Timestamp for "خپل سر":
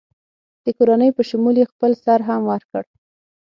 1.71-2.19